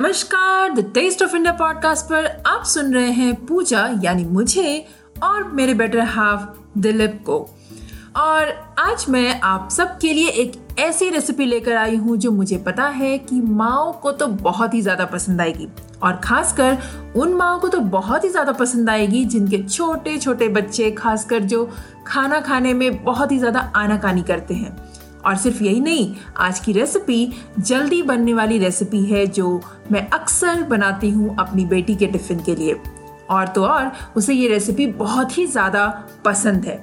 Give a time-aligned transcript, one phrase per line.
[0.00, 4.86] नमस्कार the taste of India podcast पर आप सुन रहे हैं पूजा, यानी मुझे
[5.22, 7.38] और मेरे बेटर हाफ़ दिलीप को।
[8.16, 12.86] और आज मैं आप सबके लिए एक ऐसी रेसिपी लेकर आई हूँ जो मुझे पता
[12.86, 15.68] है कि माओ को तो बहुत ही ज़्यादा पसंद आएगी।
[16.02, 16.78] और खासकर
[17.16, 21.68] उन माओ को तो बहुत ही ज़्यादा पसंद आएगी जिनके छोटे छोटे बच्चे खासकर जो
[22.06, 24.76] खाना खाने में बहुत ही ज़्यादा आनाकानी करते हैं।
[25.26, 29.60] और सिर्फ़ यही नहीं, आज की रेसिपी जल्दी बनने वाली रेसिपी है जो
[29.92, 32.80] मैं अक्सर बनाती हूँ अपनी बेटी के टिफ़िन के लिए।
[33.30, 35.86] और तो और, उसे ये रेसिपी बहुत ही ज़्यादा
[36.24, 36.82] पसंद है।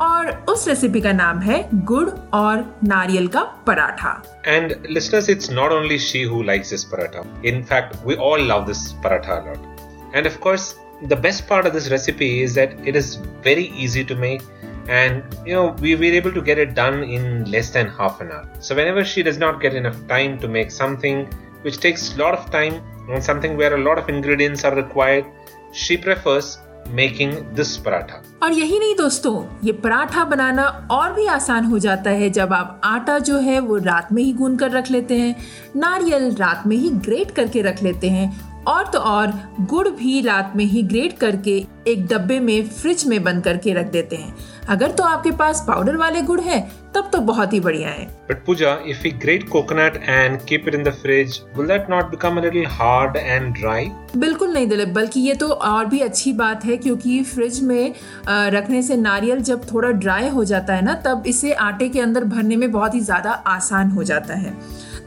[0.00, 4.10] और उस रेसिपी का नाम है गुड़ और नारियल का paratha.
[4.46, 8.66] And listeners it's not only she who likes this paratha in fact we all love
[8.66, 12.96] this paratha a lot and of course the best part of this recipe is that it
[12.96, 14.42] is very easy to make
[14.88, 18.30] and you know we were able to get it done in less than half an
[18.30, 21.26] hour so whenever she does not get enough time to make something
[21.62, 25.26] which takes a lot of time and something where a lot of ingredients are required
[25.72, 31.64] she prefers making this paratha और यही नहीं दोस्तों ये पराठा बनाना और भी आसान
[31.64, 34.90] हो जाता है जब आप आटा जो है वो रात में ही गूंद कर रख
[34.90, 35.34] लेते हैं
[35.76, 38.30] नारियल रात में ही ग्रेट करके रख लेते हैं
[38.68, 39.32] और तो और
[39.70, 43.90] गुड़ भी रात में ही ग्रेट करके एक डब्बे में फ्रिज में बंद करके रख
[43.90, 44.34] देते हैं।
[44.68, 46.60] अगर तो आपके पास पाउडर वाले गुड़ है
[46.94, 50.76] तब तो बहुत ही बढ़िया है। But Pooja, if we grate coconut and keep it
[50.78, 53.84] in the fridge, will that not become a little hard and dry?
[54.16, 57.94] बिल्कुल नहीं दिलीप बल्कि ये तो और भी अच्छी बात है क्योंकि फ्रिज में
[58.28, 62.24] रखने से नारियल जब थोड़ा ड्राई हो जाता है ना तब इसे आटे के अंदर
[62.24, 64.54] भरने में बहुत ही ज़्यादा आसान हो जाता है।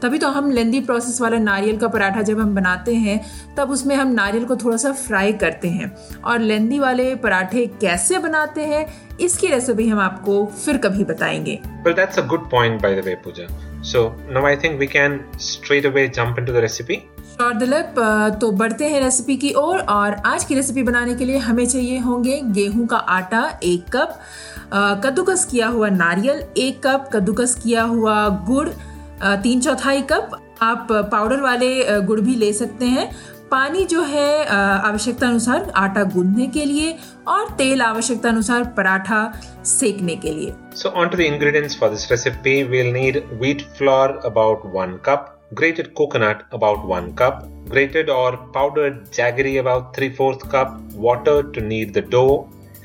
[0.02, 3.20] तभी तो हम लेंदी प्रोसेस वाला नारियल का पराठा जब हम बनाते हैं
[3.56, 5.92] तब उसमें हम नारियल को थोड़ा सा फ्राई करते हैं
[6.24, 8.86] और लेंदी वाले पराठे कैसे बनाते हैं
[9.20, 13.16] इसकी रेसिपी हम आपको फिर कभी बताएँगे Well, that's a good point, by the way,
[13.24, 13.46] Pooja.
[13.82, 14.00] So
[14.34, 16.98] now I think we can straight away jump into the recipe.
[17.40, 17.94] और दिलीप
[18.40, 21.66] तो बढ़ते हैं रेसिपी की ओर और, और आज की रेसिपी बनाने के लिए हमें
[21.66, 24.18] चाहिए होंगे गेहूँ का आटा एक कप
[24.72, 28.68] अ, कद्दूकस किया हुआ नारियल एक कप कद्दूकस किया हुआ गुड़
[29.22, 30.30] तीन चौथाई कप
[30.62, 33.10] आप पाउडर वाले गुड़ भी ले सकते हैं।
[33.50, 36.94] पानी जो है आवश्यकता अनुसार आटा गूंदने के लिए
[37.28, 39.20] और तेल आवश्यकता अनुसार पराठा
[39.66, 44.20] सेकने के लिए। So on to the ingredients for this recipe we'll need wheat flour
[44.26, 50.46] about one cup grated coconut about one cup grated or powdered jaggery about three fourth
[50.52, 52.24] cup water to knead the dough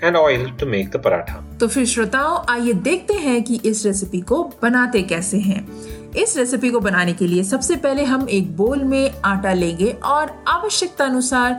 [0.04, 4.22] and oil to make the paratha तो फिर श्रोताओं आइए देखते हैं कि इस recipe
[4.22, 5.62] को बनाते कैसे हैं।
[6.16, 10.44] इस रेसिपी को बनाने के लिए सबसे पहले हम एक बोल में आटा लेंगे और
[10.48, 11.54] आवश्यकता अनुसार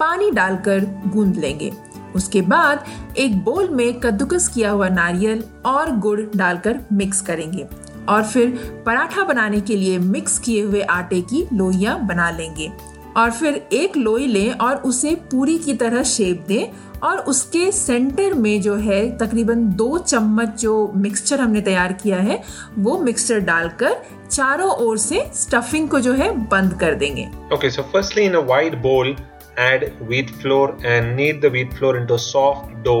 [0.00, 1.72] पानी डालकर गूंद लेंगे।
[2.16, 2.84] उसके बाद
[3.18, 7.66] एक बोल में कद्दूकस किया हुआ नारियल और गुड़ डालकर मिक्स करेंगे
[8.08, 12.70] और फिर पराठा बनाने के लिए मिक्स किए हुए आटे की लोहिया बना लेंगे।
[13.16, 18.34] और फिर एक लोई लें और उसे पूरी की तरह शेप दें और उसके सेंटर
[18.34, 22.42] में जो है तकरीबन दो चम्मच जो मिक्सचर हमने तैयार किया है,
[22.78, 23.96] वो मिक्सचर डालकर
[24.30, 28.44] चारों ओर से स्टफिंग को जो है बंद कर देंगे। Okay so firstly in a
[28.46, 29.16] wide bowl
[29.60, 32.96] add wheat flour and knead the wheat flour into soft dough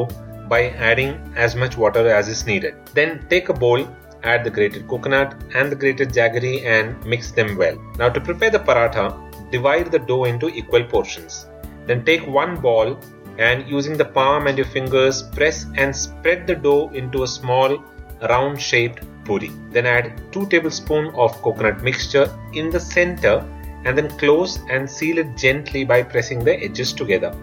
[0.50, 3.86] by adding as much water as is needed then take a bowl
[4.26, 8.52] add the grated coconut and the grated jaggery and mix them well now to prepare
[8.52, 9.08] the paratha
[9.51, 11.47] divide the dough into equal portions.
[11.85, 12.99] Then take one ball
[13.37, 17.83] and using the palm and your fingers press and spread the dough into a small
[18.29, 19.51] round shaped puri.
[19.71, 23.45] Then add 2 tablespoons of coconut mixture in the center
[23.85, 27.33] and then close and seal it gently by pressing the edges together.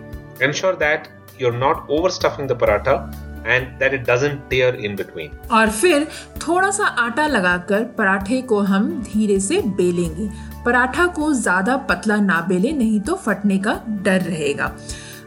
[0.40, 2.96] Ensure that you're not overstuffing the paratha
[3.44, 5.30] and that it doesn't tear in between.
[5.50, 6.06] और फिर
[6.46, 10.28] थोड़ा सा आटा लगाकर पराठे को हम धीरे से बेलेंगे
[10.65, 14.71] पराठा को ज़्यादा पतला ना बेले, नहीं तो फटने का डर रहेगा।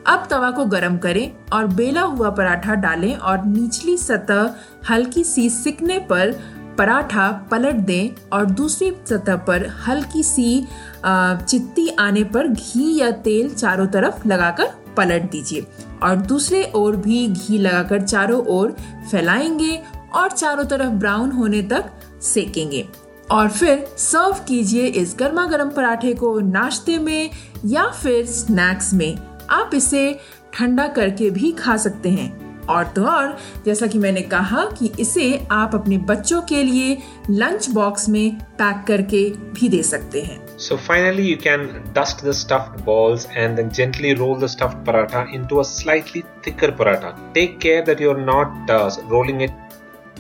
[0.07, 4.55] अब तवा को गरम करें और बेला हुआ पराठा डालें और निचली सतह
[4.91, 6.31] हल्की सी सिकने पर
[6.79, 10.67] पराठा पलट दें और दूसरी सतह पर हल्की सी
[11.05, 15.67] चित्ती आने पर घी या तेल चारों तरफ़ लगाकर पलट दीजिए।
[16.03, 18.77] और दूसरे ओर भी घी लगाकर चारों ओर
[19.11, 19.81] फैलाएँगे
[20.15, 21.91] और चारों तरफ़ ब्राउन होने तक
[22.23, 22.87] सेकेंगे।
[23.31, 27.31] और फिर सर्व कीजिए इस गर्मा गर्म पराठे को नाश्ते में
[27.65, 29.19] या फिर स्नैक्स में।
[29.51, 30.21] आप इसे
[30.55, 33.37] ठंडा करके भी खा सकते हैं। और तो और,
[33.67, 36.99] जैसा कि मैंने कहा कि इसे आप अपने बच्चों के लिए
[37.31, 41.67] लंच बॉक्स में पैक करके भी दे सकते हैं। So finally you can
[41.99, 46.71] dust the stuffed balls and then gently roll the stuffed paratha into a slightly thicker
[46.71, 48.71] paratha take care that you are not
[49.13, 49.51] rolling it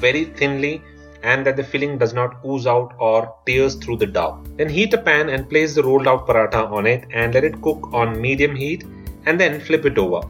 [0.00, 0.80] very thinly
[1.22, 4.42] and that the filling does not ooze out or tears through the dough.
[4.56, 7.60] Then heat a pan and place the rolled out paratha on it and let it
[7.62, 8.84] cook on medium heat
[9.26, 10.20] and then flip it over.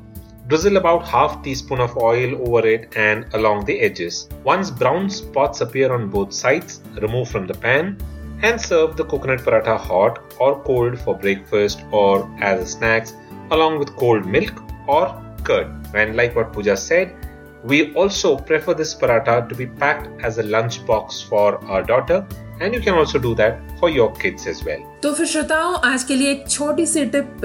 [0.49, 4.29] Drizzle about half teaspoon of oil over it and along the edges.
[4.45, 7.97] Once brown spots appear on both sides, remove from the pan
[8.43, 13.15] and serve the coconut paratha hot or cold for breakfast or as snacks
[13.51, 15.07] along with cold milk or
[15.45, 15.69] curd.
[15.95, 17.15] And like what Pooja said,
[17.65, 22.27] we also prefer this paratha to be packed as a lunch box for our daughter
[22.63, 24.89] and you can also do that for your kids as well.
[25.03, 27.45] तो फिर श्रोताओं, आज के लिए एक छोटी सी tip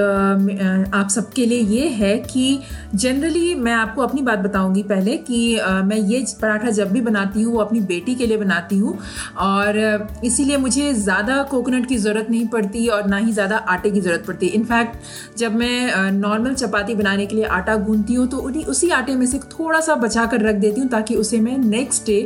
[0.96, 2.60] आप सबके लिए ये है कि
[2.96, 5.40] जनरली मैं आपको अपनी बात बताऊँगी पहले कि
[5.86, 8.98] मैं ये पराठा जब भी बनाती हूँ, वो अपनी बेटी के लिए बनाती हूँ
[9.38, 9.80] और
[10.26, 14.24] इसीलिए मुझे ज़्यादा कोकोनट की ज़रूरत नहीं पड़ती और ना ही ज़्यादा आटे की ज़रूरत
[14.28, 18.38] पड़ती इनफैक्ट जब मैं नॉर्मल चपाती बनाने के लिए आटा गूंथती हूँ तो
[18.72, 22.06] उसी आटे में से थोड़ा सा बचा कर रख देती हूँ ताकि उसे मैं नेक्स्ट
[22.06, 22.20] डे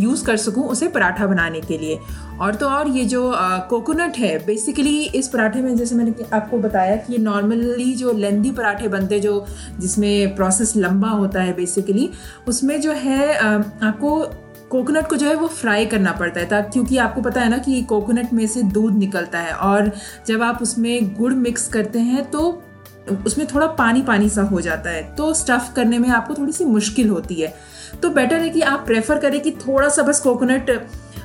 [0.00, 1.98] यूज़ कर सकूँ उसे पराठा बनाने के लिए।
[2.40, 3.32] और तो और ये जो
[3.70, 8.50] कोकोनट है बेसिकली इस पराठे में जैसे मैंने आपको बताया कि ये नॉर्मली जो लेंदी
[8.50, 9.44] पराठे बनते जो
[9.78, 12.10] जिसमें प्रोसेस लंबा होता है बेसिकली
[12.48, 14.20] उसमें जो है आपको
[14.70, 17.82] कोकोनट को जो है वो फ्राई करना पड़ता है क्योंकि आपको पता है ना कि
[17.82, 19.90] कोकोनट में से दूध निकलता है। और
[20.26, 22.62] जब आप उसमें गुड़ मिक्स करते हैं तो
[23.26, 26.64] उसमें थोड़ा पानी पानी सा हो जाता है। तो स्टफ़ करने में आपको थोड़ी सी
[26.64, 27.54] मुश्किल होती है।
[28.02, 30.70] तो बेटर है कि आप प्रेफर करें कि थोड़ा सा बस कोकोनट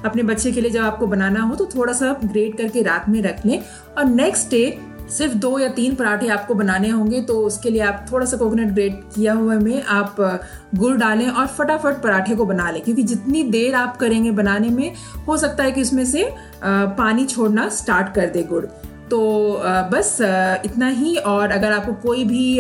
[0.06, 3.22] अपने बच्चे के लिए जब आपको बनाना हो तो थोड़ा सा ग्रेट करके रात में
[3.22, 3.62] रख लें।
[3.98, 4.78] और नेक्स्ट डे
[5.12, 8.72] सिर्फ़ दो या तीन पराठे आपको बनाने होंगे तो उसके लिए आप थोड़ा सा कोकोनट
[8.74, 10.16] ग्रेट किया हुआ में आप
[10.76, 14.94] गुड़ डालें और फटाफट पराठे को बना लें। क्योंकि जितनी देर आप करेंगे बनाने में,
[15.28, 16.30] हो सकता है कि उसमें से
[16.64, 18.66] पानी छोड़ना स्टार्ट कर दे गुड़।
[19.12, 19.20] तो
[19.92, 20.18] बस
[20.66, 22.60] इतना ही और अगर आपको कोई भी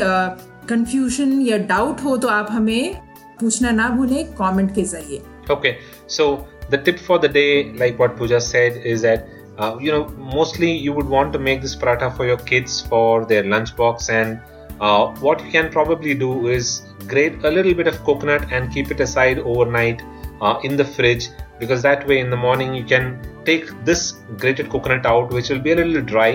[0.70, 2.96] कंफ्यूजन या डाउट हो तो आप हमें
[3.40, 5.22] पूछना ना भूलें कमेंट के ज़रिए।
[5.54, 5.74] Okay
[6.10, 6.26] so
[6.72, 7.46] the tip for the day
[7.80, 9.28] like what Pooja said is that
[9.82, 10.00] you know
[10.36, 14.10] mostly you would want to make this paratha for your kids for their lunch box
[14.10, 14.38] and
[14.82, 19.02] what you can probably do is grate a little bit of coconut and keep it
[19.02, 20.02] aside overnight
[20.66, 25.07] in the fridge because that way in the morning you can take this grated coconut
[25.07, 26.31] out, which will be a little dry,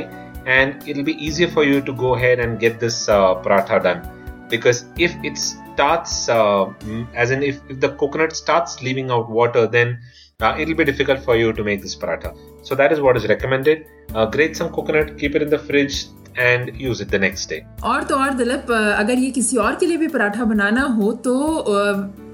[0.45, 4.01] and it'll be easier for you to go ahead and get this uh, paratha done.
[4.49, 6.71] Because if it starts, uh,
[7.15, 9.99] as in if, if the coconut starts leaving out water, then
[10.41, 12.37] uh, it'll be difficult for you to make this paratha.
[12.61, 13.87] So that is what is recommended.
[14.13, 16.05] Uh, grate some coconut, keep it in the fridge
[16.37, 17.61] and use it the next day.
[17.83, 21.35] और तो और दिलीप अगर ये किसी और के लिए भी पराठा बनाना हो तो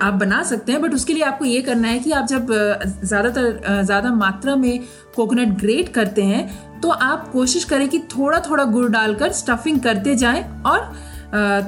[0.02, 2.46] आप बना सकते हैं बट उसके लिए आपको ये करना है कि आप जब
[3.02, 4.84] ज़्यादातर ज़्यादा मात्रा में
[5.16, 10.14] कोकोनट ग्रेट करते हैं तो आप कोशिश करें कि थोड़ा थोड़ा गुड़ डालकर स्टफिंग करते
[10.16, 10.81] जाएँ और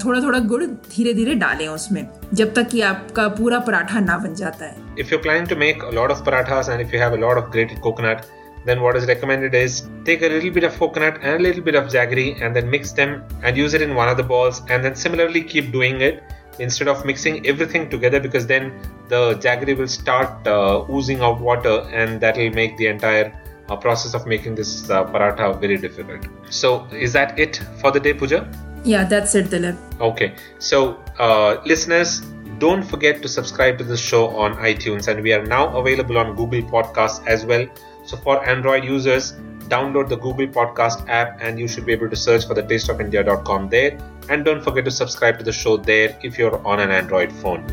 [0.05, 4.35] थोड़ा थोड़ा गुड़ धीरे धीरे डालें उसमें, जब तक कि आपका पूरा पराठा ना बन
[4.35, 7.25] जाता है। If you plan to make lot of parathas and if you have a
[7.37, 8.21] of grated coconut
[8.67, 11.77] then what is recommended is take a little bit of coconut and a little bit
[11.77, 13.15] of jaggery and then mix them
[13.45, 16.21] and use it in one of the balls and then similarly keep doing it
[16.59, 18.73] instead of mixing everything together because then
[19.09, 23.33] the jaggery will start uh, oozing out water and that will make the entire
[23.69, 26.27] uh, process of making this uh, paratha very difficult.
[26.51, 28.51] So is that it for the day, Puja?
[28.85, 29.77] Yeah, that's it, Dilip.
[30.01, 32.21] Okay, so uh, listeners,
[32.59, 36.35] don't forget to subscribe to the show on iTunes, and we are now available on
[36.35, 37.67] Google Podcasts as well.
[38.05, 39.35] So for Android users,
[39.69, 43.69] download the Google Podcast app, and you should be able to search for the tasteofindia.com
[43.69, 43.99] there.
[44.29, 47.67] And don't forget to subscribe to the show there if you're on an Android phone.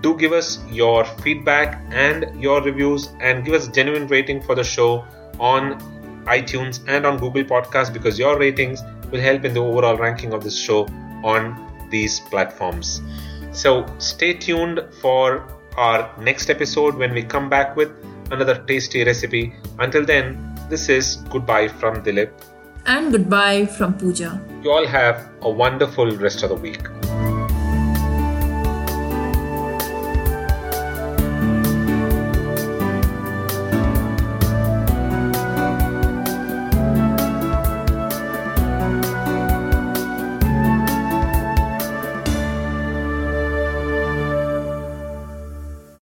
[0.00, 4.64] Do give us your feedback and your reviews, and give us genuine rating for the
[4.64, 5.04] show
[5.38, 5.78] on
[6.24, 10.44] iTunes and on Google Podcast because your ratings will help in the overall ranking of
[10.44, 10.86] this show
[11.24, 13.02] on these platforms.
[13.52, 17.90] So stay tuned for our next episode when we come back with
[18.30, 19.52] another tasty recipe.
[19.78, 22.30] Until then, this is goodbye from Dilip.
[22.86, 24.40] And goodbye from Pooja.
[24.62, 26.80] You all have a wonderful rest of the week.